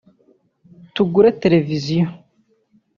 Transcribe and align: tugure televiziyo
tugure 0.93 1.29
televiziyo 1.41 2.07